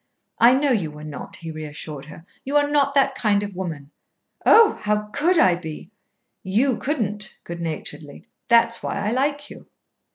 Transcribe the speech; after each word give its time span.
"I 0.39 0.55
know 0.55 0.71
you 0.71 0.89
were 0.89 1.03
not," 1.03 1.35
he 1.35 1.51
reassured 1.51 2.05
her. 2.05 2.25
"You 2.43 2.57
are 2.57 2.67
not 2.67 2.95
that 2.95 3.13
kind 3.13 3.43
of 3.43 3.55
woman." 3.55 3.91
"Oh! 4.47 4.79
how 4.81 5.09
could 5.13 5.37
I 5.37 5.53
be?" 5.55 5.91
"You 6.41 6.77
couldn't," 6.77 7.37
good 7.43 7.61
naturedly. 7.61 8.25
"That's 8.47 8.81
why 8.81 8.95
I 8.95 9.11
like 9.11 9.51
you." 9.51 9.67